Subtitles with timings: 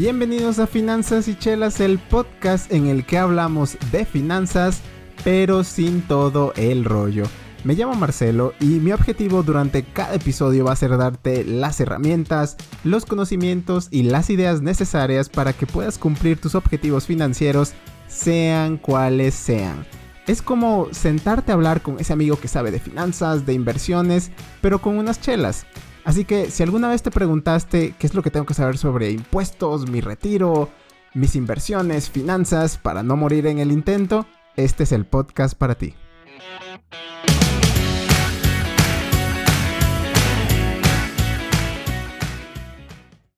[0.00, 4.80] Bienvenidos a Finanzas y Chelas, el podcast en el que hablamos de finanzas,
[5.24, 7.24] pero sin todo el rollo.
[7.64, 12.56] Me llamo Marcelo y mi objetivo durante cada episodio va a ser darte las herramientas,
[12.84, 17.72] los conocimientos y las ideas necesarias para que puedas cumplir tus objetivos financieros,
[18.06, 19.84] sean cuales sean.
[20.28, 24.80] Es como sentarte a hablar con ese amigo que sabe de finanzas, de inversiones, pero
[24.80, 25.66] con unas chelas.
[26.08, 29.10] Así que si alguna vez te preguntaste qué es lo que tengo que saber sobre
[29.10, 30.70] impuestos, mi retiro,
[31.12, 34.24] mis inversiones, finanzas, para no morir en el intento,
[34.56, 35.94] este es el podcast para ti.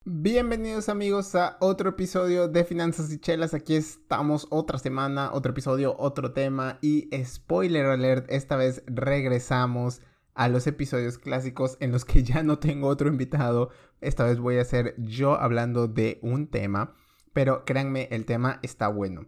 [0.05, 3.53] Bienvenidos amigos a otro episodio de Finanzas y Chelas.
[3.53, 10.03] Aquí estamos otra semana, otro episodio, otro tema y spoiler alert, esta vez regresamos
[10.35, 13.71] a los episodios clásicos en los que ya no tengo otro invitado.
[14.01, 16.95] Esta vez voy a ser yo hablando de un tema,
[17.33, 19.27] pero créanme, el tema está bueno.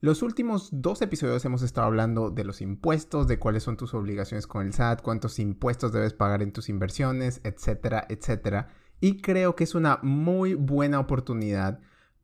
[0.00, 4.46] Los últimos dos episodios hemos estado hablando de los impuestos, de cuáles son tus obligaciones
[4.46, 8.68] con el SAT, cuántos impuestos debes pagar en tus inversiones, etcétera, etcétera.
[9.00, 11.80] Y creo que es una muy buena oportunidad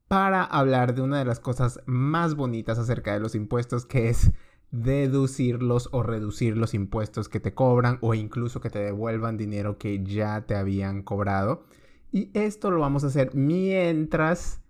[0.09, 4.33] para hablar de una de las cosas más bonitas acerca de los impuestos, que es
[4.71, 10.03] deducirlos o reducir los impuestos que te cobran o incluso que te devuelvan dinero que
[10.05, 11.65] ya te habían cobrado.
[12.13, 14.61] Y esto lo vamos a hacer mientras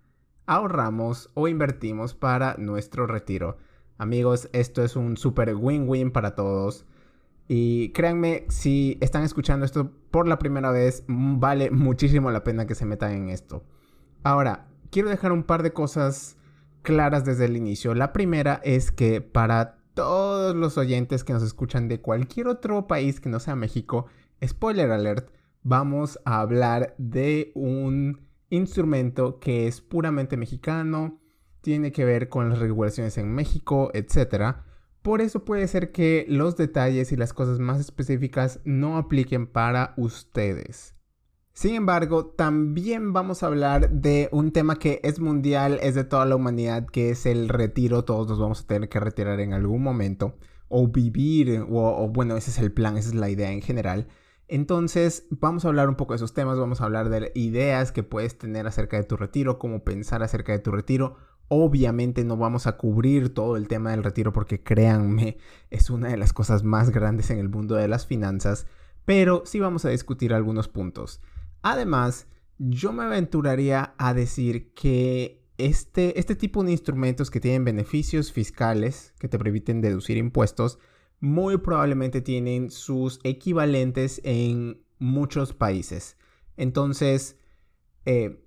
[0.47, 3.59] ahorramos o invertimos para nuestro retiro.
[3.98, 6.87] Amigos, esto es un super win-win para todos.
[7.48, 12.75] Y créanme, si están escuchando esto por la primera vez, vale muchísimo la pena que
[12.75, 13.64] se metan en esto.
[14.23, 16.37] Ahora, quiero dejar un par de cosas
[16.83, 17.95] claras desde el inicio.
[17.95, 23.20] La primera es que para todos los oyentes que nos escuchan de cualquier otro país
[23.20, 24.06] que no sea México,
[24.44, 25.30] spoiler alert,
[25.62, 31.20] vamos a hablar de un instrumento que es puramente mexicano,
[31.61, 34.56] tiene que ver con las regulaciones en México, etc.
[35.02, 39.95] Por eso puede ser que los detalles y las cosas más específicas no apliquen para
[39.96, 40.95] ustedes.
[41.61, 46.25] Sin embargo, también vamos a hablar de un tema que es mundial, es de toda
[46.25, 48.03] la humanidad, que es el retiro.
[48.03, 50.39] Todos nos vamos a tener que retirar en algún momento.
[50.69, 54.09] O vivir, o, bueno, ese es el plan, esa es la idea en general.
[54.48, 58.05] Entonces, vamos a hablar un poco de esos temas, vamos a hablar de ideas que
[58.05, 61.17] puedes tener acerca de tu retiro, cómo pensar acerca de tu retiro.
[61.48, 65.37] Obviamente no vamos a cubrir todo el tema del retiro porque créanme,
[65.69, 68.67] es una de las cosas más grandes en el mundo de las finanzas,
[69.05, 71.21] pero sí vamos a discutir algunos puntos.
[71.63, 72.27] Además,
[72.59, 79.15] yo me aventuraría a decir que este, este tipo de instrumentos que tienen beneficios fiscales
[79.19, 80.79] que te permiten deducir impuestos,
[81.21, 86.17] muy probablemente tienen sus equivalentes en muchos países.
[86.57, 87.37] Entonces,
[88.07, 88.42] eh,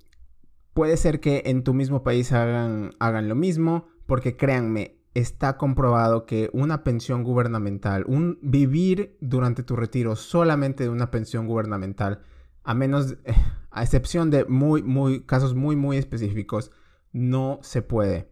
[0.73, 6.25] puede ser que en tu mismo país hagan, hagan lo mismo, porque créanme, está comprobado
[6.25, 12.23] que una pensión gubernamental, un vivir durante tu retiro solamente de una pensión gubernamental,
[12.63, 13.15] a menos,
[13.71, 16.71] a excepción de muy, muy, casos muy, muy específicos,
[17.11, 18.31] no se puede.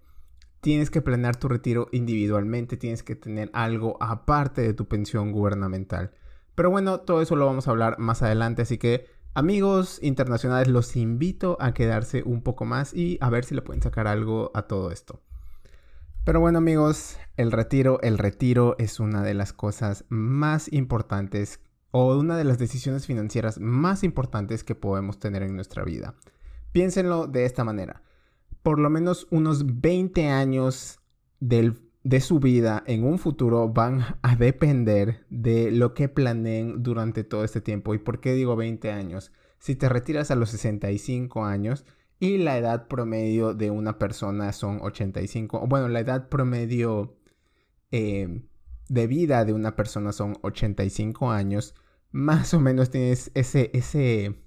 [0.62, 6.12] Tienes que planear tu retiro individualmente, tienes que tener algo aparte de tu pensión gubernamental.
[6.56, 10.96] Pero bueno, todo eso lo vamos a hablar más adelante, así que amigos internacionales, los
[10.96, 14.64] invito a quedarse un poco más y a ver si le pueden sacar algo a
[14.64, 15.22] todo esto.
[16.24, 21.60] Pero bueno amigos, el retiro, el retiro es una de las cosas más importantes
[21.92, 26.16] o una de las decisiones financieras más importantes que podemos tener en nuestra vida.
[26.72, 28.02] Piénsenlo de esta manera.
[28.64, 31.00] Por lo menos unos 20 años
[31.40, 37.44] de su vida en un futuro van a depender de lo que planeen durante todo
[37.44, 37.94] este tiempo.
[37.94, 39.32] ¿Y por qué digo 20 años?
[39.60, 41.86] Si te retiras a los 65 años
[42.20, 47.18] y la edad promedio de una persona son 85, bueno, la edad promedio
[47.92, 48.44] eh,
[48.92, 51.76] de vida de una persona son 85 años,
[52.12, 54.44] más o menos tienes ese, ese,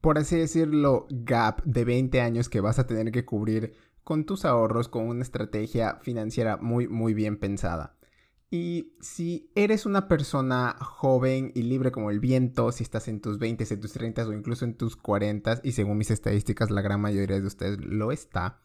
[0.00, 3.74] por así decirlo, gap de 20 años que vas a tener que cubrir
[4.04, 7.96] con tus ahorros, con una estrategia financiera muy, muy bien pensada.
[8.50, 13.38] Y si eres una persona joven y libre como el viento, si estás en tus
[13.38, 17.00] 20, en tus 30 o incluso en tus 40, y según mis estadísticas la gran
[17.00, 18.62] mayoría de ustedes lo está,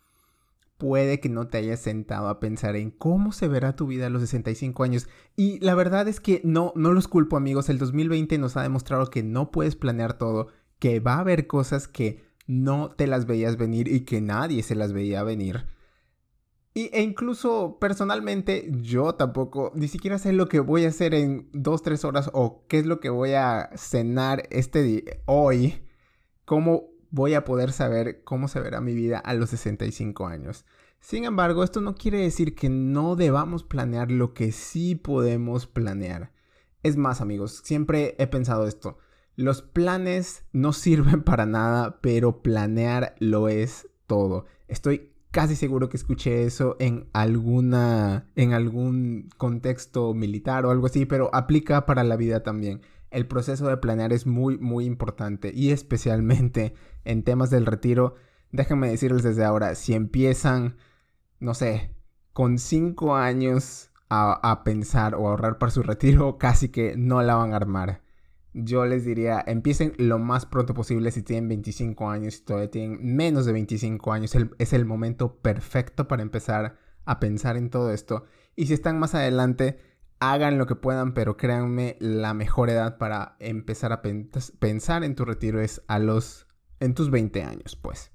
[0.81, 4.09] puede que no te hayas sentado a pensar en cómo se verá tu vida a
[4.09, 5.07] los 65 años.
[5.35, 9.11] Y la verdad es que no, no los culpo amigos, el 2020 nos ha demostrado
[9.11, 10.47] que no puedes planear todo,
[10.79, 14.73] que va a haber cosas que no te las veías venir y que nadie se
[14.73, 15.67] las veía venir.
[16.73, 21.51] Y, e incluso personalmente yo tampoco ni siquiera sé lo que voy a hacer en
[21.51, 25.83] 2-3 horas o qué es lo que voy a cenar este día, hoy.
[26.43, 30.65] Cómo voy a poder saber cómo se verá mi vida a los 65 años.
[30.99, 36.31] Sin embargo, esto no quiere decir que no debamos planear lo que sí podemos planear.
[36.83, 38.97] Es más, amigos, siempre he pensado esto.
[39.35, 44.45] Los planes no sirven para nada, pero planear lo es todo.
[44.67, 51.05] Estoy casi seguro que escuché eso en alguna en algún contexto militar o algo así,
[51.05, 52.81] pero aplica para la vida también.
[53.09, 56.73] El proceso de planear es muy muy importante y especialmente
[57.05, 58.15] en temas del retiro.
[58.51, 60.77] Déjenme decirles desde ahora, si empiezan,
[61.39, 61.95] no sé,
[62.33, 67.35] con cinco años a, a pensar o ahorrar para su retiro, casi que no la
[67.35, 68.01] van a armar
[68.53, 73.15] yo les diría, empiecen lo más pronto posible si tienen 25 años, si todavía tienen
[73.15, 78.25] menos de 25 años, es el momento perfecto para empezar a pensar en todo esto.
[78.55, 79.79] Y si están más adelante,
[80.19, 85.23] hagan lo que puedan, pero créanme, la mejor edad para empezar a pensar en tu
[85.23, 86.47] retiro es a los,
[86.81, 88.11] en tus 20 años, pues.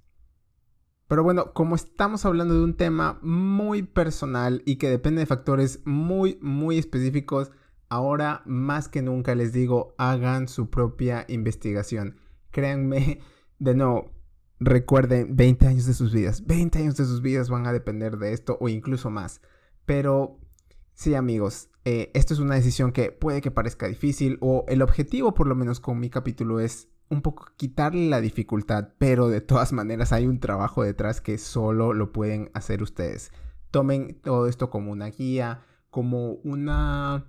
[1.08, 5.80] Pero bueno, como estamos hablando de un tema muy personal y que depende de factores
[5.86, 7.52] muy, muy específicos,
[7.88, 12.16] Ahora más que nunca les digo, hagan su propia investigación.
[12.50, 13.20] Créanme,
[13.58, 14.12] de nuevo,
[14.58, 16.46] recuerden 20 años de sus vidas.
[16.46, 19.40] 20 años de sus vidas van a depender de esto o incluso más.
[19.84, 20.40] Pero
[20.94, 25.34] sí amigos, eh, esto es una decisión que puede que parezca difícil o el objetivo
[25.34, 29.72] por lo menos con mi capítulo es un poco quitarle la dificultad, pero de todas
[29.72, 33.32] maneras hay un trabajo detrás que solo lo pueden hacer ustedes.
[33.70, 37.26] Tomen todo esto como una guía, como una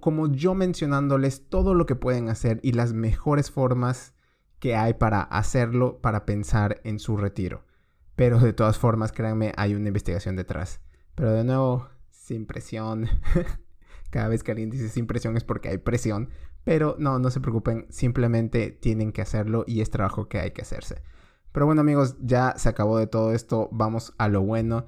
[0.00, 4.14] como, yo mencionándoles todo lo que pueden hacer y las mejores formas
[4.60, 7.66] que hay para hacerlo, para pensar en su retiro.
[8.16, 10.80] Pero de todas formas, créanme, hay una investigación detrás.
[11.14, 13.08] Pero de nuevo, sin presión.
[14.10, 16.30] Cada vez que alguien dice sin presión es porque hay presión.
[16.64, 20.62] Pero no, no se preocupen, simplemente tienen que hacerlo y es trabajo que hay que
[20.62, 21.02] hacerse.
[21.52, 24.86] Pero bueno amigos, ya se acabó de todo esto, vamos a lo bueno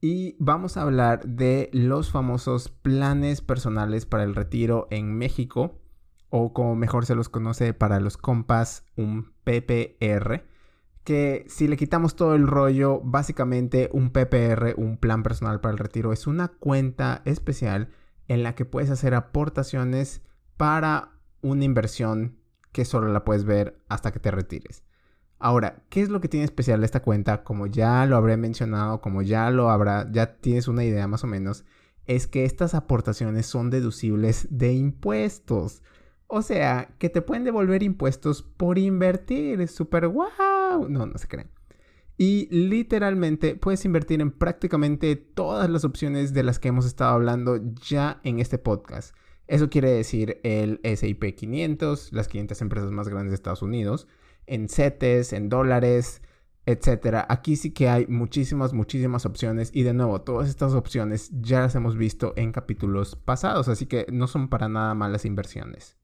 [0.00, 5.78] y vamos a hablar de los famosos planes personales para el retiro en México
[6.28, 10.44] o como mejor se los conoce para los compas, un PPR,
[11.04, 15.78] que si le quitamos todo el rollo, básicamente un PPR, un plan personal para el
[15.78, 17.90] retiro, es una cuenta especial
[18.28, 20.22] en la que puedes hacer aportaciones
[20.62, 22.38] para una inversión
[22.70, 24.84] que solo la puedes ver hasta que te retires.
[25.40, 27.42] Ahora, ¿qué es lo que tiene especial esta cuenta?
[27.42, 31.26] Como ya lo habré mencionado, como ya lo habrá, ya tienes una idea más o
[31.26, 31.64] menos,
[32.06, 35.82] es que estas aportaciones son deducibles de impuestos.
[36.28, 39.66] O sea, que te pueden devolver impuestos por invertir.
[39.66, 40.88] Súper wow.
[40.88, 41.50] No, no se creen.
[42.16, 47.58] Y literalmente puedes invertir en prácticamente todas las opciones de las que hemos estado hablando
[47.84, 49.12] ya en este podcast.
[49.46, 54.06] Eso quiere decir el SIP 500, las 500 empresas más grandes de Estados Unidos,
[54.46, 56.22] en CETES, en dólares,
[56.66, 57.26] etcétera.
[57.28, 61.74] Aquí sí que hay muchísimas, muchísimas opciones y de nuevo, todas estas opciones ya las
[61.74, 65.96] hemos visto en capítulos pasados, así que no son para nada malas inversiones.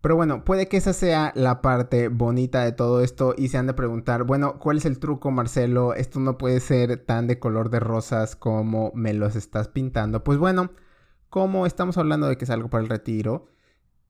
[0.00, 3.66] Pero bueno, puede que esa sea la parte bonita de todo esto y se han
[3.66, 5.94] de preguntar, bueno, ¿cuál es el truco, Marcelo?
[5.94, 10.22] Esto no puede ser tan de color de rosas como me los estás pintando.
[10.22, 10.70] Pues bueno,
[11.36, 13.48] como estamos hablando de que es algo para el retiro,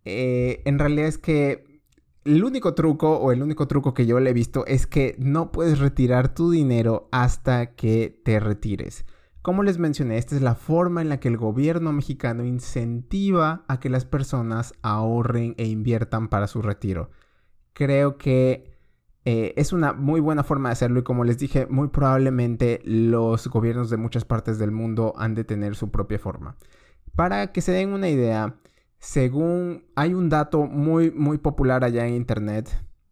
[0.04, 1.82] eh, en realidad es que
[2.24, 5.50] el único truco o el único truco que yo le he visto es que no
[5.50, 9.06] puedes retirar tu dinero hasta que te retires.
[9.42, 13.80] Como les mencioné, esta es la forma en la que el gobierno mexicano incentiva a
[13.80, 17.10] que las personas ahorren e inviertan para su retiro.
[17.72, 18.70] Creo que
[19.24, 23.48] eh, es una muy buena forma de hacerlo y como les dije, muy probablemente los
[23.48, 26.56] gobiernos de muchas partes del mundo han de tener su propia forma.
[27.16, 28.56] Para que se den una idea,
[28.98, 32.68] según hay un dato muy, muy popular allá en Internet,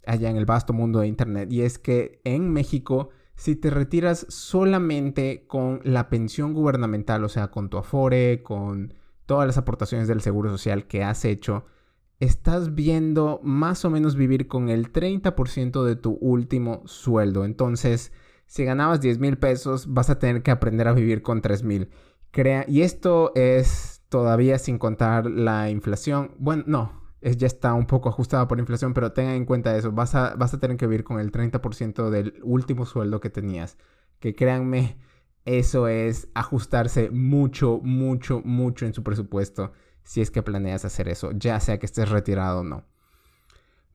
[0.06, 4.26] allá en el vasto mundo de Internet, y es que en México, si te retiras
[4.28, 8.92] solamente con la pensión gubernamental, o sea, con tu afore, con
[9.25, 11.64] todas las aportaciones del Seguro Social que has hecho,
[12.20, 17.46] estás viendo más o menos vivir con el 30% de tu último sueldo.
[17.46, 18.12] Entonces,
[18.46, 21.88] si ganabas 10 mil pesos, vas a tener que aprender a vivir con 3 mil.
[22.66, 26.37] Y esto es todavía sin contar la inflación.
[26.38, 29.90] Bueno, no, es, ya está un poco ajustada por inflación, pero tengan en cuenta eso.
[29.90, 33.76] Vas a, vas a tener que vivir con el 30% del último sueldo que tenías.
[34.21, 34.99] Que créanme,
[35.44, 39.73] eso es ajustarse mucho, mucho, mucho en su presupuesto
[40.04, 42.85] si es que planeas hacer eso, ya sea que estés retirado o no.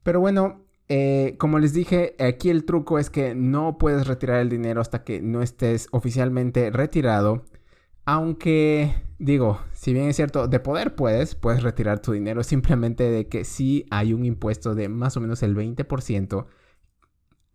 [0.04, 4.50] Pero bueno, eh, como les dije, aquí el truco es que no puedes retirar el
[4.50, 7.46] dinero hasta que no estés oficialmente retirado.
[8.04, 13.28] Aunque, digo, si bien es cierto, de poder puedes, puedes retirar tu dinero simplemente de
[13.28, 16.48] que sí hay un impuesto de más o menos el 20%,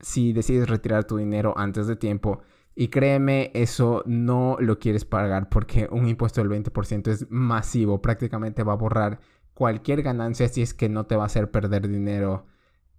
[0.01, 2.43] si decides retirar tu dinero antes de tiempo.
[2.77, 8.03] Y créeme, eso no lo quieres pagar porque un impuesto del 20% es masivo.
[8.03, 9.21] Prácticamente va a borrar
[9.55, 12.47] cualquier ganancia si es que no te va a hacer perder dinero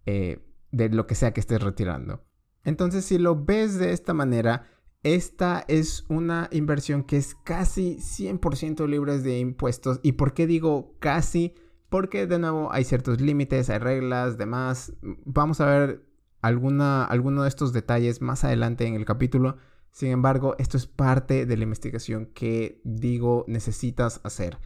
[0.05, 0.39] eh,
[0.71, 2.23] de lo que sea que estés retirando.
[2.63, 4.67] Entonces, si lo ves de esta manera,
[5.05, 9.99] esta es una inversión que es casi 100% libre de impuestos.
[10.01, 11.53] ¿Y por qué digo casi?
[11.89, 14.93] Porque de nuevo hay ciertos límites, hay reglas, demás.
[15.23, 16.03] Vamos a ver
[16.41, 19.57] alguna, alguno de estos detalles más adelante en el capítulo.
[19.91, 24.57] Sin embargo, esto es parte de la investigación que digo necesitas hacer.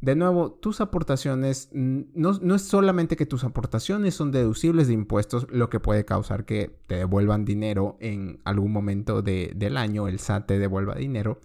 [0.00, 5.46] De nuevo, tus aportaciones, no, no, es solamente que tus aportaciones son deducibles de impuestos,
[5.50, 10.46] lo que puede causar que te devuelvan dinero en algún momento del año, el SAT
[10.46, 11.40] te devuelva dinero,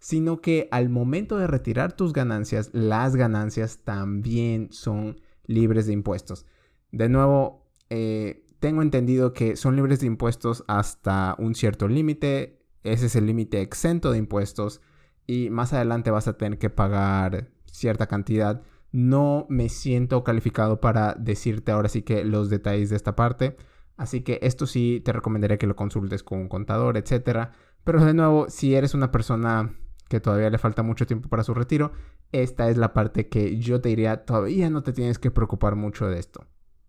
[0.00, 6.46] sino que al momento de retirar tus ganancias, las ganancias también son libres de impuestos.
[6.90, 13.06] De nuevo, eh, tengo entendido que son libres de impuestos hasta un cierto límite, ese
[13.06, 14.80] es el límite exento de impuestos
[15.28, 18.62] y más adelante vas a tener que pagar cierta cantidad.
[18.92, 23.56] No me siento calificado para decirte ahora sí que los detalles de esta parte.
[23.96, 27.50] Así que esto sí te recomendaría que lo consultes con un contador, etc.
[27.84, 29.74] Pero de nuevo, si eres una persona
[30.08, 31.92] que todavía le falta mucho tiempo para su retiro,
[32.32, 36.06] esta es la parte que yo te diría, todavía no te tienes que preocupar mucho
[36.06, 36.46] de esto.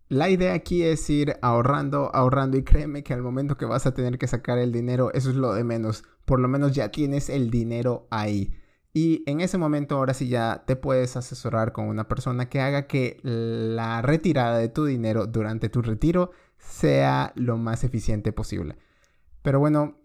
[0.08, 3.94] La idea aquí es ir ahorrando, ahorrando y créeme que al momento que vas a
[3.94, 6.04] tener que sacar el dinero, eso es lo de menos.
[6.24, 8.52] Por lo menos ya tienes el dinero ahí.
[8.94, 12.86] Y en ese momento ahora sí ya te puedes asesorar con una persona que haga
[12.86, 18.76] que la retirada de tu dinero durante tu retiro sea lo más eficiente posible.
[19.42, 19.96] Pero bueno,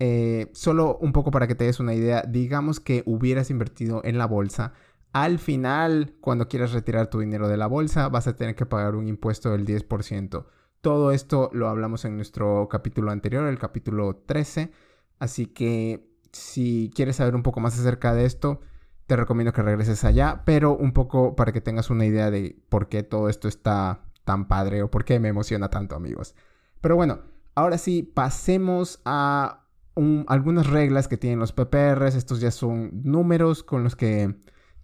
[0.00, 4.18] eh, solo un poco para que te des una idea, digamos que hubieras invertido en
[4.18, 4.72] la bolsa.
[5.12, 8.96] Al final, cuando quieras retirar tu dinero de la bolsa, vas a tener que pagar
[8.96, 10.46] un impuesto del 10%.
[10.80, 14.72] Todo esto lo hablamos en nuestro capítulo anterior, el capítulo 13.
[15.20, 18.60] Así que si quieres saber un poco más acerca de esto,
[19.06, 22.88] te recomiendo que regreses allá, pero un poco para que tengas una idea de por
[22.88, 26.34] qué todo esto está tan padre o por qué me emociona tanto, amigos.
[26.80, 27.20] Pero bueno,
[27.54, 29.64] ahora sí, pasemos a
[30.26, 32.14] algunas reglas que tienen los PPRs.
[32.14, 34.34] Estos ya son números con los que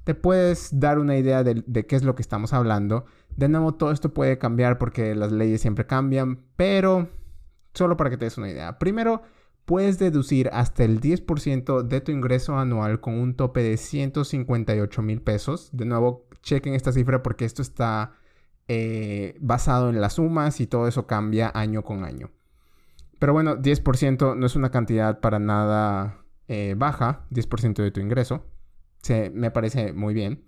[0.05, 3.05] te puedes dar una idea de, qué es lo que estamos hablando.
[3.37, 7.09] De nuevo, todo esto puede cambiar porque las leyes siempre cambian, pero
[7.75, 8.79] solo para que te des una idea.
[8.79, 9.23] Primero,
[9.69, 15.21] puedes deducir hasta el 10% de tu ingreso anual con un tope de 158 mil
[15.21, 15.69] pesos.
[15.73, 18.13] De nuevo, chequen esta cifra porque esto está
[18.67, 22.31] eh, basado en las sumas y todo eso cambia año con año.
[23.19, 28.47] Pero bueno, 10% no es una cantidad para nada eh, baja, 10% de tu ingreso.
[29.03, 30.47] Se, me parece muy bien.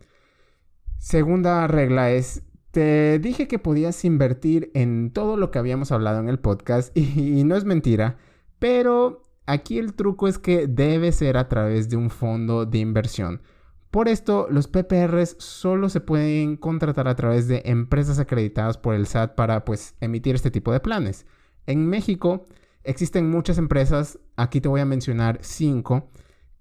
[0.96, 6.30] Segunda regla es, te dije que podías invertir en todo lo que habíamos hablado en
[6.30, 8.16] el podcast y no es mentira.
[8.60, 13.42] Pero aquí el truco es que debe ser a través de un fondo de inversión.
[13.90, 19.06] Por esto, los PPRs solo se pueden contratar a través de empresas acreditadas por el
[19.08, 21.26] SAT para pues emitir este tipo de planes.
[21.66, 22.46] En México
[22.84, 26.10] existen muchas empresas, aquí te voy a mencionar cinco.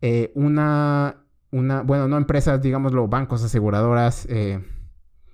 [0.02, 4.64] Eh, una, una, bueno, no empresas, digámoslo, bancos, aseguradoras, eh,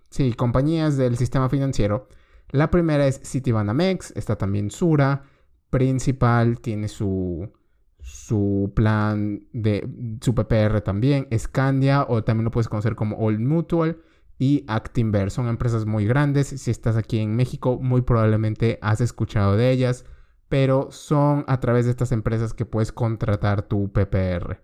[0.09, 2.09] sí, compañías del sistema financiero.
[2.49, 5.23] La primera es Citibanamex, está también Sura,
[5.75, 7.51] principal, tiene su,
[7.99, 9.85] su plan de
[10.21, 13.97] su PPR también, Scandia o también lo puedes conocer como Old Mutual
[14.39, 15.31] y Actinver.
[15.31, 16.47] Son empresas muy grandes.
[16.47, 20.05] Si estás aquí en México, muy probablemente has escuchado de ellas,
[20.47, 24.61] pero son a través de estas empresas que puedes contratar tu PPR.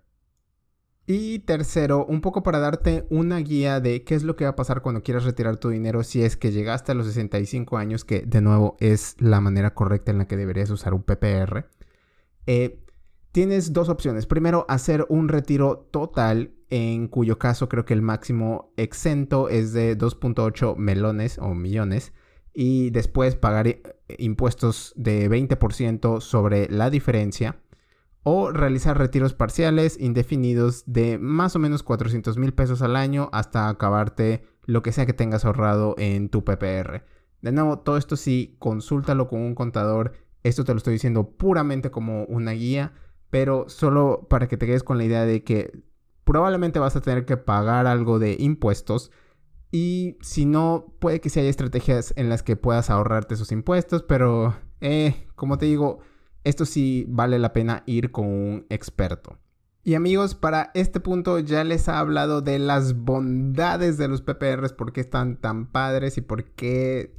[1.14, 4.56] Y tercero, un poco para darte una guía de qué es lo que va a
[4.56, 8.22] pasar cuando quieras retirar tu dinero si es que llegaste a los 65 años, que
[8.22, 11.66] de nuevo es la manera correcta en la que deberías usar un PPR.
[12.48, 12.80] Eh,
[13.34, 14.26] tienes dos opciones.
[14.26, 19.98] Primero, hacer un retiro total, en cuyo caso creo que el máximo exento es de
[19.98, 22.14] 2.8 melones o millones.
[22.54, 23.84] Y después pagar eh,
[24.18, 27.61] impuestos de 20% sobre la diferencia
[28.24, 33.68] o realizar retiros parciales indefinidos de más o menos 400 mil pesos al año hasta
[33.68, 37.04] acabarte lo que sea que tengas ahorrado en tu PPR.
[37.42, 40.14] De nuevo, todo esto sí, consúltalo con un contador.
[40.44, 42.94] Esto te lo estoy diciendo puramente como una guía,
[43.32, 45.84] pero solo para que te quedes con la idea de que
[46.24, 49.12] probablemente vas a tener que pagar algo de impuestos.
[49.72, 54.04] Y si no, puede que sí haya estrategias en las que puedas ahorrarte esos impuestos,
[54.04, 56.00] pero eh, como te digo,
[56.44, 59.38] esto sí vale la pena ir con un experto.
[59.84, 64.74] Y amigos, para este punto ya les he hablado de las bondades de los PPRs,
[64.74, 67.16] por qué están tan padres y por qué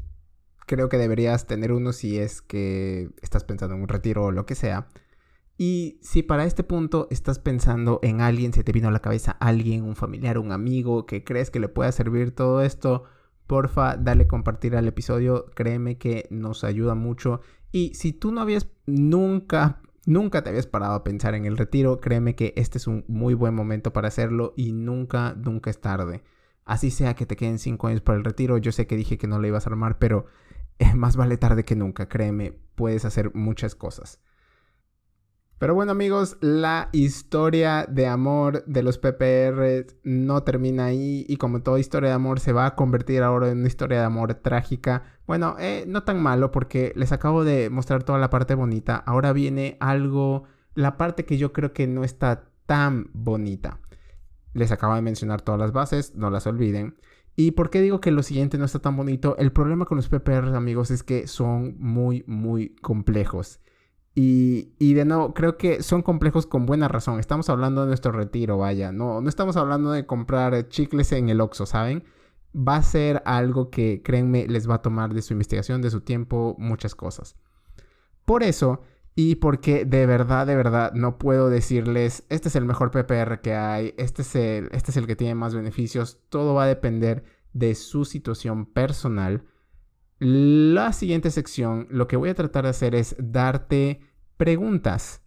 [0.67, 4.47] creo que deberías tener uno si es que estás pensando en un retiro o lo
[4.47, 4.87] que sea.
[5.59, 9.33] Y si para este punto estás pensando en alguien, se te vino a la cabeza
[9.33, 13.05] alguien, un familiar, un amigo que crees que le pueda servir todo esto,
[13.47, 17.41] porfa, dale compartir al episodio, créeme que nos ayuda mucho.
[17.73, 22.01] Y si tú no habías nunca, nunca te habías parado a pensar en el retiro,
[22.01, 26.23] créeme que este es un muy buen momento para hacerlo y nunca, nunca es tarde.
[26.65, 29.27] Así sea que te queden 5 años para el retiro, yo sé que dije que
[29.27, 30.27] no le ibas a armar, pero
[30.95, 34.21] más vale tarde que nunca, créeme, puedes hacer muchas cosas.
[35.63, 41.63] Pero bueno amigos, la historia de amor de los PPR no termina ahí y como
[41.63, 45.12] toda historia de amor se va a convertir ahora en una historia de amor trágica.
[45.27, 48.97] Bueno, eh, no tan malo porque les acabo de mostrar toda la parte bonita.
[48.97, 53.79] Ahora viene algo, la parte que yo creo que no está tan bonita.
[54.55, 56.97] Les acabo de mencionar todas las bases, no las olviden.
[57.35, 59.37] ¿Y por qué digo que lo siguiente no está tan bonito?
[59.39, 63.61] El problema con los PPR amigos es que son muy, muy complejos.
[64.15, 67.19] Y, de nuevo, creo que son complejos con buena razón.
[67.19, 68.93] Estamos hablando de nuestro retiro, vaya.
[68.93, 72.05] No, no estamos hablando de comprar chicles en el Oxxo, ¿saben?
[72.55, 76.03] Va a ser algo que, créanme, les va a tomar de su investigación, de su
[76.03, 77.37] tiempo, muchas cosas.
[78.25, 78.83] Por eso,
[79.15, 83.55] y porque de verdad, de verdad, no puedo decirles, este es el mejor PPR que
[83.55, 87.25] hay, este es el, este es el que tiene más beneficios, todo va a depender
[87.53, 89.45] de su situación personal
[90.25, 93.99] la siguiente sección, lo que voy a tratar de hacer es darte
[94.37, 95.22] preguntas.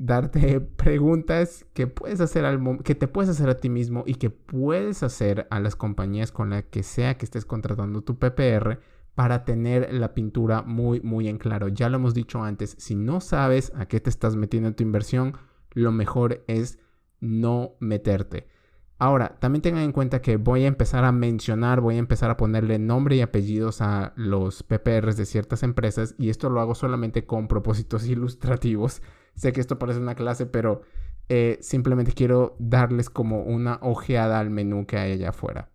[0.00, 4.30] Darte preguntas que puedes hacer al que te puedes hacer a ti mismo y que
[4.30, 8.78] puedes hacer a las compañías con las que sea que estés contratando tu PPR
[9.16, 11.66] para tener la pintura muy muy en claro.
[11.66, 14.84] Ya lo hemos dicho antes, si no sabes a qué te estás metiendo en tu
[14.84, 15.36] inversión,
[15.72, 16.78] lo mejor es
[17.18, 18.46] no meterte.
[19.00, 22.36] Ahora, también tengan en cuenta que voy a empezar a mencionar, voy a empezar a
[22.36, 27.26] ponerle nombre y apellidos a los PPRs de ciertas empresas y esto lo hago solamente
[27.26, 29.02] con propósitos ilustrativos.
[29.38, 30.82] Sé que esto parece una clase, pero
[31.28, 35.70] eh, simplemente quiero darles como una ojeada al menú que hay allá afuera.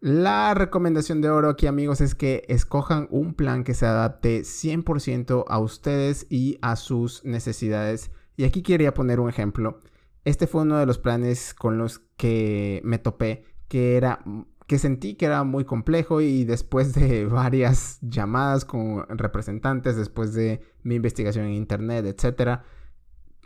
[0.00, 5.44] La recomendación de oro aquí amigos es que escojan un plan que se adapte 100%
[5.46, 8.10] a ustedes y a sus necesidades.
[8.36, 9.80] Y aquí quería poner un ejemplo.
[10.24, 14.22] Este fue uno de los planes con los que me topé, que era
[14.66, 20.60] que sentí que era muy complejo y después de varias llamadas con representantes, después de
[20.82, 22.64] mi investigación en internet, etcétera,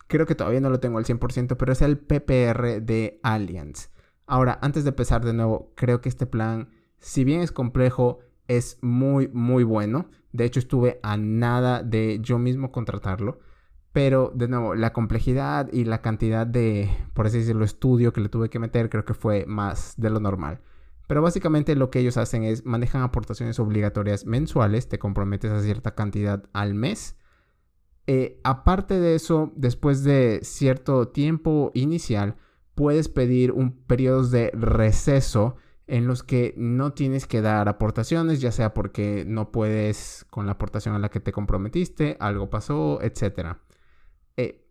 [0.06, 3.90] creo que todavía no lo tengo al 100%, pero es el PPR de Allianz.
[4.26, 8.78] Ahora, antes de empezar de nuevo, creo que este plan, si bien es complejo, es
[8.82, 10.10] muy, muy bueno.
[10.32, 13.40] De hecho, estuve a nada de yo mismo contratarlo.
[13.92, 18.28] Pero, de nuevo, la complejidad y la cantidad de, por así decirlo, estudio que le
[18.28, 20.60] tuve que meter, creo que fue más de lo normal.
[21.08, 25.96] Pero básicamente lo que ellos hacen es manejan aportaciones obligatorias mensuales, te comprometes a cierta
[25.96, 27.16] cantidad al mes.
[28.06, 32.36] Eh, aparte de eso, después de cierto tiempo inicial,
[32.74, 38.52] puedes pedir un periodo de receso en los que no tienes que dar aportaciones, ya
[38.52, 43.62] sea porque no puedes con la aportación a la que te comprometiste, algo pasó, etcétera.
[44.36, 44.68] Eh,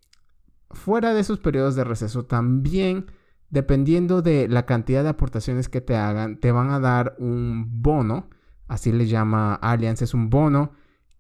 [0.70, 3.08] fuera de esos periodos de receso, también,
[3.50, 8.30] dependiendo de la cantidad de aportaciones que te hagan, te van a dar un bono,
[8.68, 10.72] así le llama Allianz, es un bono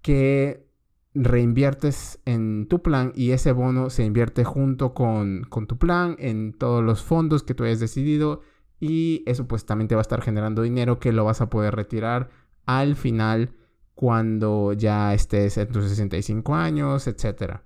[0.01, 0.67] que
[1.13, 6.53] reinviertes en tu plan y ese bono se invierte junto con, con, tu plan en
[6.53, 8.41] todos los fondos que tú hayas decidido
[8.79, 11.75] y eso pues también te va a estar generando dinero que lo vas a poder
[11.75, 12.29] retirar
[12.65, 13.55] al final
[13.95, 17.63] cuando ya estés en tus 65 años, etcétera.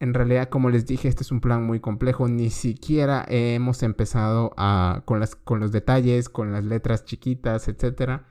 [0.00, 2.26] En realidad, como les dije, este es un plan muy complejo.
[2.26, 4.54] Ni siquiera hemos empezado
[5.04, 8.22] con los detalles, con las letras chiquitas, etc.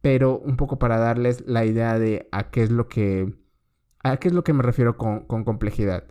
[0.00, 3.30] Pero un poco para darles la idea de a qué es lo que,
[4.02, 6.04] a qué es lo que me refiero con, con complejidad.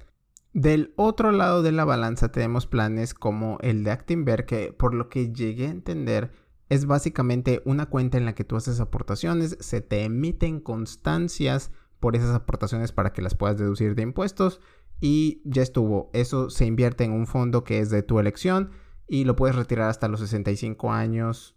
[0.54, 5.10] Del otro lado de la balanza tenemos planes como el de Actinver, que por lo
[5.10, 6.32] que llegué a entender
[6.70, 12.16] es básicamente una cuenta en la que tú haces aportaciones, se te emiten constancias por
[12.16, 14.62] esas aportaciones para que las puedas deducir de impuestos
[15.02, 16.10] y ya estuvo.
[16.14, 18.72] Eso se invierte en un fondo que es de tu elección
[19.08, 21.56] y lo puedes retirar hasta los 65 años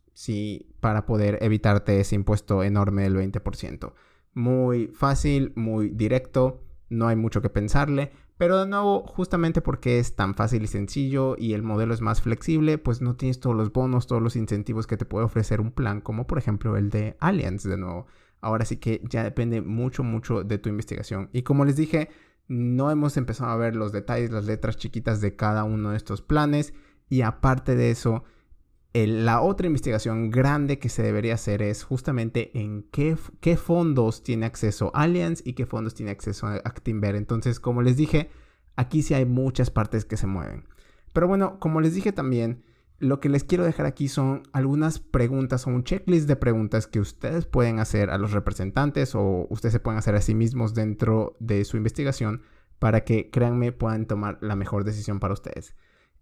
[0.80, 3.92] para poder evitarte ese impuesto enorme del 20%.
[4.34, 10.16] Muy fácil, muy directo, no hay mucho que pensarle, pero de nuevo, justamente porque es
[10.16, 13.72] tan fácil y sencillo y el modelo es más flexible, pues no tienes todos los
[13.72, 17.16] bonos, todos los incentivos que te puede ofrecer un plan, como por ejemplo el de
[17.20, 18.06] Allianz de nuevo.
[18.40, 21.28] Ahora sí que ya depende mucho, mucho de tu investigación.
[21.32, 22.08] Y como les dije,
[22.46, 26.22] no hemos empezado a ver los detalles, las letras chiquitas de cada uno de estos
[26.22, 26.74] planes.
[27.08, 28.24] Y aparte de eso,
[28.94, 33.16] la otra investigación grande que se debería hacer es justamente en qué,
[33.56, 37.14] fondos tiene acceso Allianz y qué fondos tiene acceso Actinver.
[37.14, 38.30] Entonces, como les dije,
[38.76, 40.64] aquí sí hay muchas partes que se mueven.
[41.12, 42.64] Pero bueno, como les dije también,
[43.00, 47.00] lo que les quiero dejar aquí son algunas preguntas o un checklist de preguntas que
[47.00, 51.36] ustedes pueden hacer a los representantes o ustedes se pueden hacer a sí mismos dentro
[51.38, 52.42] de su investigación
[52.78, 55.74] para que, créanme, puedan tomar la mejor decisión para ustedes.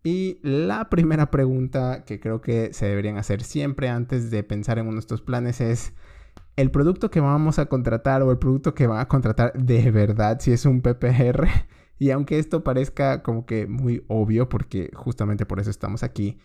[0.02, 4.86] Y la primera pregunta que creo que se deberían hacer siempre antes de pensar en
[4.86, 5.94] uno de estos planes es,
[6.56, 10.38] ¿el producto que vamos a contratar o el producto que van a contratar de verdad
[10.40, 11.48] si es un PPR?
[11.98, 16.38] Y aunque esto parezca como que muy obvio, porque justamente por eso estamos aquí,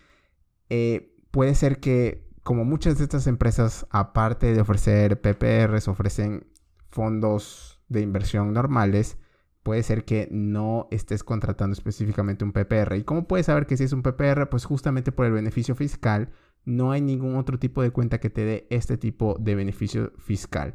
[0.74, 6.46] eh, puede ser que como muchas de estas empresas, aparte de ofrecer PPRs, ofrecen
[6.88, 9.18] fondos de inversión normales,
[9.62, 12.96] puede ser que no estés contratando específicamente un PPR.
[12.96, 14.48] ¿Y cómo puedes saber que si es un PPR?
[14.48, 16.30] Pues justamente por el beneficio fiscal,
[16.64, 20.72] no hay ningún otro tipo de cuenta que te dé este tipo de beneficio fiscal.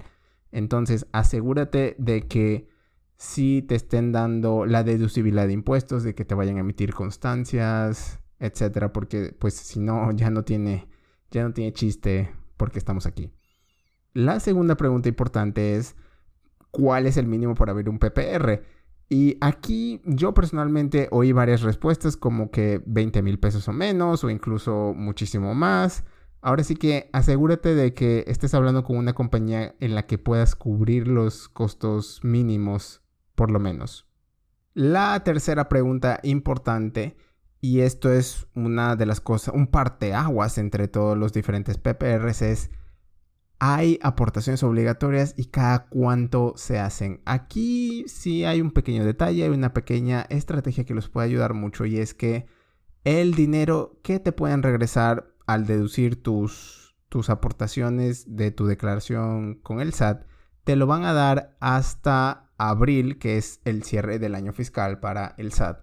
[0.52, 2.70] Entonces, asegúrate de que
[3.18, 8.20] si te estén dando la deducibilidad de impuestos, de que te vayan a emitir constancias,
[8.40, 10.88] etcétera, porque pues si no ya no tiene
[11.32, 13.32] ya no tiene chiste porque estamos aquí.
[14.14, 15.96] La segunda pregunta importante es
[16.72, 18.64] ¿cuál es el mínimo para abrir un PPR?
[19.10, 24.30] Y aquí yo personalmente oí varias respuestas como que 20 mil pesos o menos o
[24.30, 26.04] incluso muchísimo más.
[26.42, 30.56] Ahora sí que asegúrate de que estés hablando con una compañía en la que puedas
[30.56, 33.02] cubrir los costos mínimos
[33.36, 34.08] por lo menos.
[34.74, 37.18] La tercera pregunta importante
[37.62, 42.72] y esto es una de las cosas, un parteaguas entre todos los diferentes PPRs es
[43.60, 47.22] hay aportaciones obligatorias y cada cuánto se hacen.
[47.26, 51.86] Aquí sí hay un pequeño detalle, hay una pequeña estrategia que los puede ayudar mucho
[51.86, 52.46] y es que
[53.04, 59.80] el dinero que te pueden regresar al deducir tus, tus aportaciones de tu declaración con
[59.80, 60.26] el SAT,
[60.64, 65.34] te lo van a dar hasta abril, que es el cierre del año fiscal para
[65.38, 65.82] el SAT.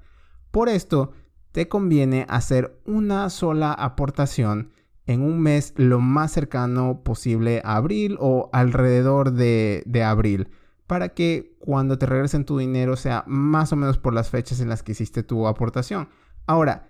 [0.50, 1.12] Por esto,
[1.54, 4.72] te conviene hacer una sola aportación
[5.06, 10.48] en un mes lo más cercano posible a abril o alrededor de, abril
[10.88, 14.68] para que cuando te regresen tu dinero sea más o menos por las fechas en
[14.68, 16.08] las que hiciste tu aportación.
[16.48, 16.88] Ahora,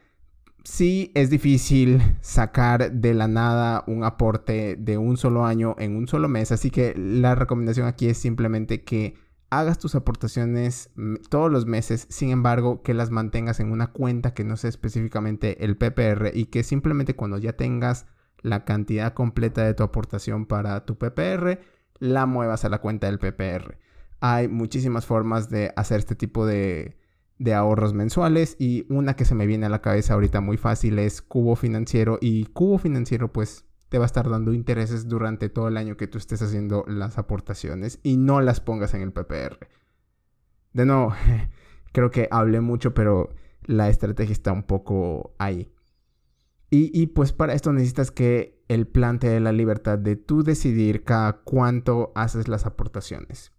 [0.64, 6.08] sí es difícil sacar de la nada un aporte de un solo año en un
[6.08, 9.14] solo mes, así que la recomendación aquí es simplemente que
[9.50, 10.90] hagas tus aportaciones
[11.30, 15.64] todos los meses, sin embargo, que las mantengas en una cuenta que no sea específicamente
[15.64, 18.06] el PPR y que simplemente cuando ya tengas
[18.42, 21.60] la cantidad completa de tu aportación para tu PPR,
[21.98, 23.78] la muevas a la cuenta del PPR.
[24.20, 26.98] Hay muchísimas formas de hacer este tipo de,
[27.38, 30.98] de ahorros mensuales y una que se me viene a la cabeza ahorita muy fácil
[30.98, 35.68] es Cubo Financiero y Cubo Financiero pues te va a estar dando intereses durante todo
[35.68, 39.68] el año que tú estés haciendo las aportaciones y no las pongas en el PPR.
[40.72, 41.14] De nuevo,
[41.92, 43.30] creo que hablé mucho, pero
[43.62, 45.72] la estrategia está un poco ahí.
[46.70, 50.42] Y, y, pues para esto necesitas que el plan te dé la libertad de tú
[50.42, 53.52] decidir cada cuánto haces las aportaciones.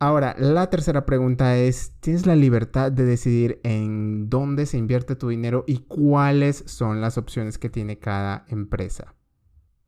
[0.00, 5.28] Ahora, la tercera pregunta es, ¿tienes la libertad de decidir en dónde se invierte tu
[5.28, 9.14] dinero y cuáles son las opciones que tiene cada empresa?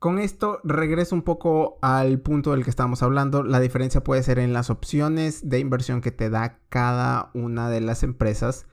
[0.01, 3.43] Con esto regreso un poco al punto del que estábamos hablando.
[3.43, 7.81] La diferencia puede ser en las opciones de inversión que te da cada una de
[7.81, 8.65] las empresas.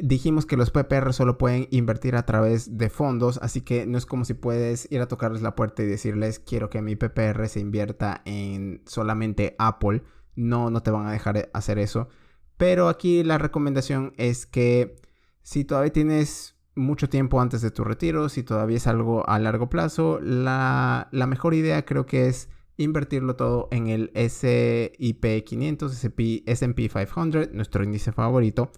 [0.00, 4.06] Dijimos que los PPR solo pueden invertir a través de fondos, así que no es
[4.06, 7.58] como si puedes ir a tocarles la puerta y decirles quiero que mi PPR se
[7.58, 10.04] invierta en solamente Apple.
[10.36, 12.10] No, no te van a dejar hacer eso.
[12.56, 14.94] Pero aquí la recomendación es que
[15.42, 19.68] si todavía tienes mucho tiempo antes de tu retiro, si todavía es algo a largo
[19.68, 26.88] plazo, la, mejor idea creo que es invertirlo todo en el SIP 500, SP, SP
[26.88, 28.70] 500, nuestro índice favorito,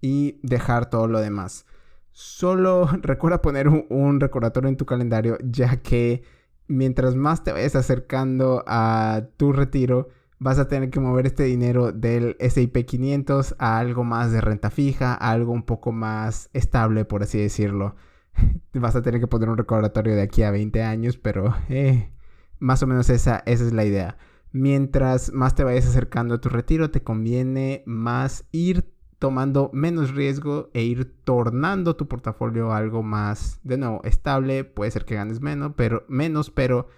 [0.00, 1.66] y dejar todo lo demás.
[2.12, 6.22] Solo recuerda poner un, un, recordatorio en tu calendario, ya que
[6.66, 11.92] mientras más te vayas acercando a tu retiro, vas a tener que mover este dinero
[11.92, 17.04] del SIP 500 a algo más de renta fija, a algo un poco más estable,
[17.04, 17.96] por así decirlo.
[18.74, 22.12] vas a tener que poner un recordatorio de aquí a 20 años, pero eh,
[22.58, 24.16] más o menos esa, esa es la idea.
[24.52, 30.70] Mientras más te vayas acercando a tu retiro, te conviene más ir tomando menos riesgo
[30.72, 34.64] e ir tornando tu portafolio algo más, de nuevo, estable.
[34.64, 36.88] Puede ser que ganes menos, pero, menos, pero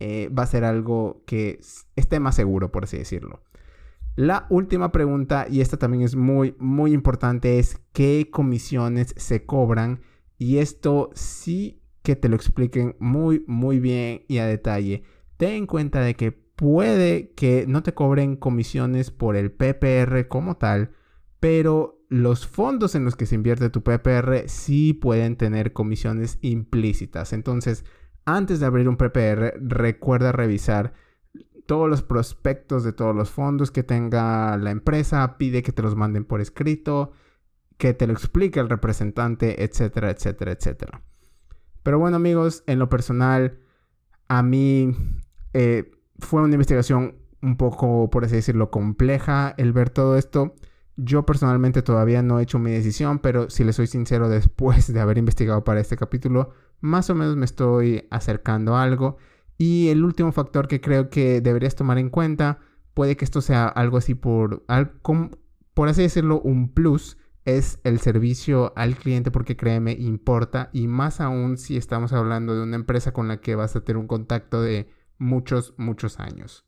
[0.00, 1.60] eh, va a ser algo que
[1.96, 3.42] esté más seguro, por así decirlo.
[4.16, 10.00] La última pregunta, y esta también es muy, muy importante, es qué comisiones se cobran.
[10.38, 15.04] Y esto sí que te lo expliquen muy, muy bien y a detalle.
[15.36, 20.56] Ten en cuenta de que puede que no te cobren comisiones por el PPR como
[20.56, 20.90] tal,
[21.38, 27.32] pero los fondos en los que se invierte tu PPR sí pueden tener comisiones implícitas.
[27.32, 27.84] Entonces,
[28.36, 30.92] antes de abrir un PPR, recuerda revisar
[31.66, 35.96] todos los prospectos de todos los fondos que tenga la empresa, pide que te los
[35.96, 37.12] manden por escrito,
[37.76, 41.02] que te lo explique el representante, etcétera, etcétera, etcétera.
[41.82, 43.60] Pero bueno amigos, en lo personal,
[44.28, 44.94] a mí
[45.54, 50.54] eh, fue una investigación un poco, por así decirlo, compleja el ver todo esto.
[50.96, 55.00] Yo personalmente todavía no he hecho mi decisión, pero si le soy sincero, después de
[55.00, 59.16] haber investigado para este capítulo, más o menos me estoy acercando a algo.
[59.56, 62.60] Y el último factor que creo que deberías tomar en cuenta,
[62.94, 64.64] puede que esto sea algo así por,
[65.74, 70.68] por así decirlo, un plus, es el servicio al cliente porque créeme, importa.
[70.72, 73.96] Y más aún si estamos hablando de una empresa con la que vas a tener
[73.96, 76.66] un contacto de muchos, muchos años.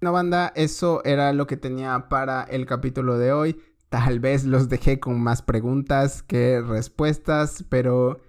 [0.00, 3.60] Bueno, banda, eso era lo que tenía para el capítulo de hoy.
[3.90, 8.20] Tal vez los dejé con más preguntas que respuestas, pero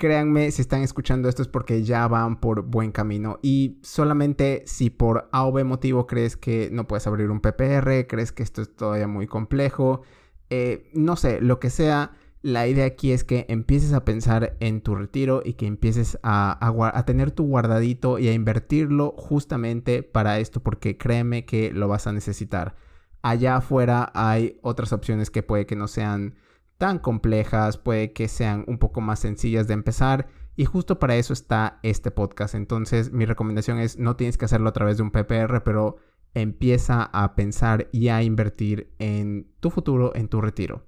[0.00, 3.38] créanme, si están escuchando esto es porque ya van por buen camino.
[3.42, 8.06] Y solamente si por A o B motivo crees que no puedes abrir un PPR,
[8.08, 10.02] crees que esto es todavía muy complejo,
[10.48, 14.80] eh, no sé, lo que sea, la idea aquí es que empieces a pensar en
[14.80, 20.62] tu retiro y que empieces a, tener tu guardadito y a invertirlo justamente para esto,
[20.62, 22.74] porque créeme que lo vas a necesitar.
[23.20, 26.36] Allá afuera hay otras opciones que puede que no sean
[26.80, 30.28] tan complejas, puede que sean un poco más sencillas de empezar.
[30.56, 32.54] Y justo para eso está este podcast.
[32.54, 35.98] Entonces mi recomendación es no tienes que hacerlo a través de un PPR, pero
[36.32, 40.86] empieza a pensar y a invertir en tu futuro, en tu retiro.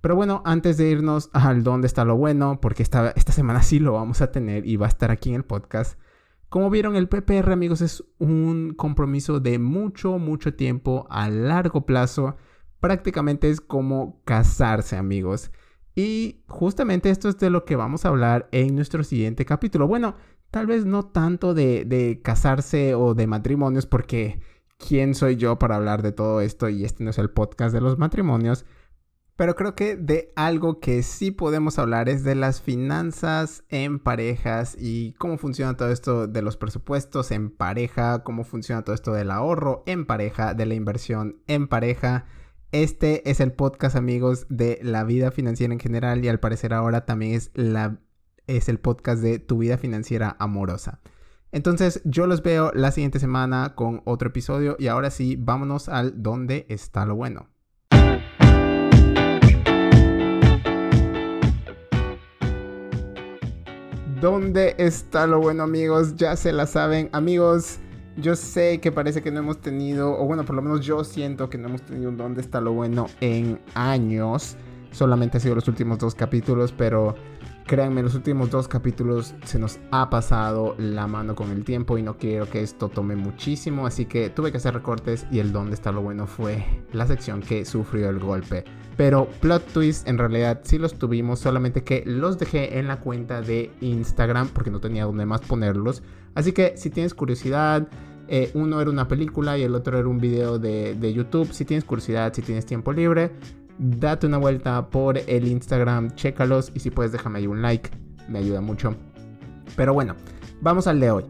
[0.00, 3.78] Pero bueno, antes de irnos al dónde está lo bueno, porque esta, esta semana sí
[3.78, 5.96] lo vamos a tener y va a estar aquí en el podcast.
[6.48, 12.36] Como vieron, el PPR, amigos, es un compromiso de mucho, mucho tiempo a largo plazo.
[12.80, 15.50] Prácticamente es como casarse, amigos.
[15.94, 19.86] Y justamente esto es de lo que vamos a hablar en nuestro siguiente capítulo.
[19.86, 20.16] Bueno,
[20.50, 24.40] tal vez no tanto de, casarse o de matrimonios, porque
[24.78, 26.68] ¿quién soy yo para hablar de todo esto?
[26.68, 28.64] Y este no es el podcast de los matrimonios.
[29.36, 34.76] Pero creo que de algo que sí podemos hablar es de las finanzas en parejas
[34.78, 39.30] y cómo funciona todo esto de los presupuestos en pareja, cómo funciona todo esto del
[39.30, 42.26] ahorro en pareja, de la inversión en pareja.
[42.72, 47.04] Este es el podcast, amigos, de la vida financiera en general y al parecer ahora
[47.04, 47.98] también es, la,
[48.46, 51.00] es el podcast de tu vida financiera amorosa.
[51.50, 56.22] Entonces yo los veo la siguiente semana con otro episodio y ahora sí, vámonos al
[56.22, 57.48] dónde está lo bueno.
[64.20, 66.14] ¿Dónde está lo bueno amigos?
[66.14, 67.80] Ya se la saben amigos.
[68.20, 71.48] Yo sé que parece que no hemos tenido, o bueno, por lo menos yo siento
[71.48, 74.56] que no hemos tenido un dónde está lo bueno en años.
[74.90, 77.14] Solamente ha sido los últimos dos capítulos, pero
[77.70, 82.02] Créanme, los últimos dos capítulos se nos ha pasado la mano con el tiempo y
[82.02, 85.74] no quiero que esto tome muchísimo, así que tuve que hacer recortes y el dónde
[85.74, 88.64] está lo bueno fue la sección que sufrió el golpe.
[88.96, 93.40] Pero plot twist en realidad sí los tuvimos, solamente que los dejé en la cuenta
[93.40, 96.02] de Instagram porque no tenía dónde más ponerlos.
[96.34, 97.86] Así que si tienes curiosidad,
[98.30, 101.52] eh, uno era una película y el otro era un video de, de YouTube.
[101.52, 103.32] Si tienes curiosidad, si tienes tiempo libre,
[103.78, 107.90] date una vuelta por el Instagram, chécalos y si puedes déjame ahí un like,
[108.28, 108.94] me ayuda mucho.
[109.76, 110.14] Pero bueno,
[110.60, 111.24] vamos al de hoy.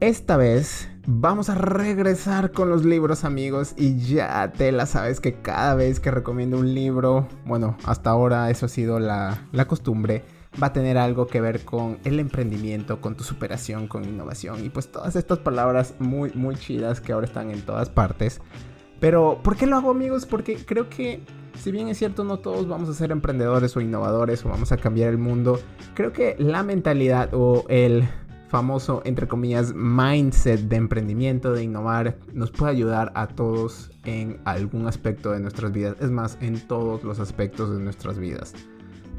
[0.00, 5.34] Esta vez vamos a regresar con los libros amigos y ya te la sabes que
[5.34, 10.24] cada vez que recomiendo un libro, bueno, hasta ahora eso ha sido la, la costumbre,
[10.60, 14.68] va a tener algo que ver con el emprendimiento, con tu superación, con innovación y
[14.68, 18.40] pues todas estas palabras muy, muy chidas que ahora están en todas partes.
[19.00, 20.26] Pero, ¿por qué lo hago amigos?
[20.26, 21.22] Porque creo que
[21.56, 24.76] si bien es cierto no todos vamos a ser emprendedores o innovadores o vamos a
[24.76, 25.60] cambiar el mundo,
[25.94, 28.08] creo que la mentalidad o el
[28.48, 34.86] famoso, entre comillas, mindset de emprendimiento, de innovar, nos puede ayudar a todos en algún
[34.86, 38.54] aspecto de nuestras vidas, es más, en todos los aspectos de nuestras vidas.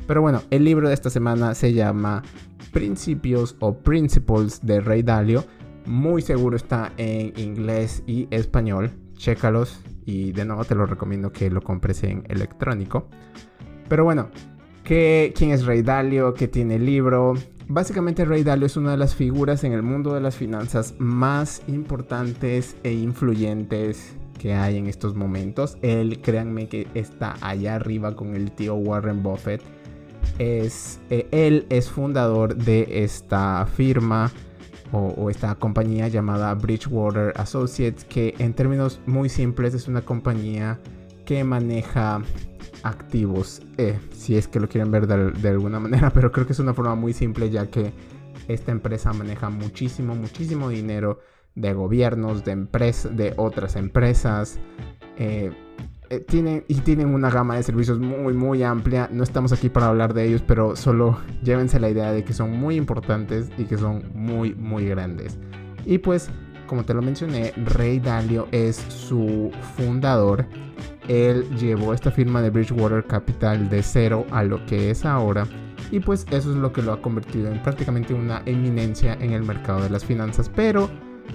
[0.08, 2.24] Pero bueno, el libro de esta semana se llama
[2.72, 5.46] Principios o Principles de Rey Dalio.
[5.86, 8.92] Muy seguro está en inglés y español.
[9.16, 13.08] Chécalos, y de nuevo te lo recomiendo que lo compres en electrónico.
[13.88, 14.30] Pero bueno,
[14.84, 16.34] ¿qué, ¿quién es Rey Dalio?
[16.34, 17.36] ¿Qué tiene el libro?
[17.68, 21.62] Básicamente Rey Dalio es una de las figuras en el mundo de las finanzas más
[21.68, 25.78] importantes e influyentes que hay en estos momentos.
[25.82, 29.62] Él, créanme que está allá arriba con el tío Warren Buffett.
[30.40, 34.32] Es, eh, él es fundador de esta firma
[34.94, 40.80] o, esta compañía llamada Bridgewater Associates, que en términos muy simples es una compañía
[41.26, 42.22] que maneja
[42.84, 46.60] activos, eh, si es que lo quieren ver de, alguna manera, pero creo que es
[46.60, 47.92] una forma muy simple ya que
[48.48, 51.20] esta empresa maneja muchísimo, muchísimo dinero
[51.56, 54.60] de gobiernos, de empresas, de otras empresas.
[55.18, 55.52] Eh,
[56.14, 59.10] eh, tienen, y tienen una gama de servicios muy, muy amplia.
[59.12, 62.52] No estamos aquí para hablar de ellos, pero solo llévense la idea de que son
[62.52, 65.40] muy importantes y que son muy, muy grandes.
[65.86, 66.30] Y pues,
[66.68, 70.46] como te lo mencioné, Ray Dalio es su fundador.
[71.08, 75.48] Él llevó esta firma de Bridgewater Capital de cero a lo que es ahora.
[75.92, 79.44] Y pues eso es lo que lo ha convertido en prácticamente una eminencia en el
[79.44, 80.50] mercado de las finanzas.
[80.56, 80.90] Pero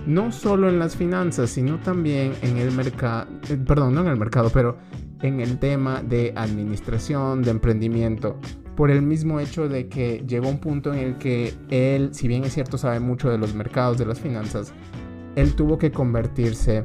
[0.07, 4.19] no solo en las finanzas, sino también en el mercado, eh, perdón, no en el
[4.19, 4.79] mercado, pero
[5.23, 8.39] en el tema de administración, de emprendimiento,
[8.77, 12.45] por el mismo hecho de que llegó un punto en el que él, si bien
[12.45, 14.73] es cierto, sabe mucho de los mercados, de las finanzas,
[15.35, 16.85] él tuvo que convertirse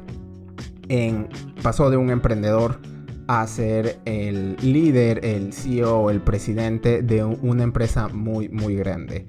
[0.90, 1.30] en,
[1.62, 2.80] pasó de un emprendedor
[3.28, 9.28] a ser el líder, el CEO, el presidente de una empresa muy, muy grande.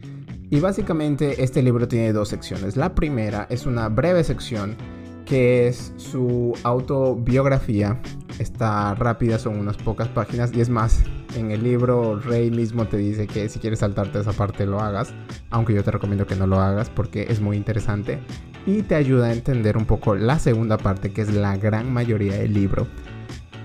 [0.51, 2.77] Y básicamente este libro tiene dos secciones.
[2.77, 4.77] La primera es una breve sección
[5.25, 8.01] que es su autobiografía.
[8.39, 11.03] Está rápida, son unas pocas páginas y es más,
[11.37, 15.15] en el libro Rey mismo te dice que si quieres saltarte esa parte lo hagas,
[15.51, 18.19] aunque yo te recomiendo que no lo hagas porque es muy interesante
[18.67, 22.37] y te ayuda a entender un poco la segunda parte que es la gran mayoría
[22.37, 22.87] del libro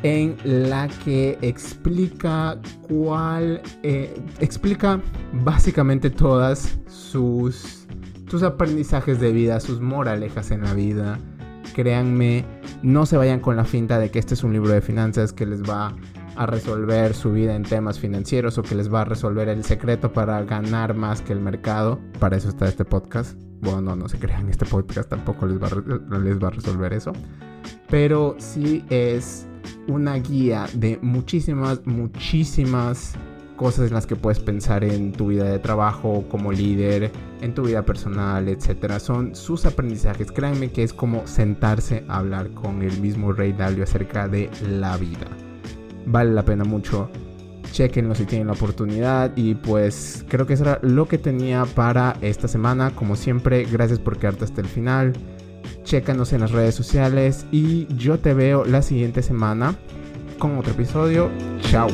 [0.03, 2.57] en la que explica
[2.87, 5.01] cuál eh, explica
[5.43, 7.85] básicamente todas sus
[8.43, 11.19] aprendizajes de vida, sus moralejas en la vida.
[11.73, 12.45] Créanme,
[12.81, 15.45] no se vayan con la finta de que este es un libro de finanzas que
[15.45, 15.95] les va
[16.35, 20.13] a resolver su vida en temas financieros o que les va a resolver el secreto
[20.13, 21.99] para ganar más que el mercado.
[22.19, 23.37] Para eso está este podcast.
[23.61, 25.67] Bueno, no, no se crean, este podcast tampoco les va
[26.19, 27.11] les va a resolver eso.
[27.89, 29.48] Pero sí es
[29.87, 33.15] una guía de muchísimas, muchísimas
[33.59, 37.63] cosas en las que puedes pensar en tu vida de trabajo como líder, en tu
[37.63, 38.99] vida personal, etc.
[38.99, 40.31] Son sus aprendizajes.
[40.31, 44.95] Créanme que es como sentarse a hablar con el mismo Rey Dalio acerca de la
[44.95, 45.27] vida.
[46.05, 47.09] Vale la pena mucho.
[47.73, 49.35] Chequenlo si tienen la oportunidad.
[49.35, 52.91] Y pues creo que eso era lo que tenía para esta semana.
[52.95, 55.13] Como siempre, gracias por quedarte hasta el final
[55.89, 59.75] chécanos en las redes sociales y yo te veo la siguiente semana
[60.37, 61.31] con otro episodio.
[61.61, 61.87] Chao.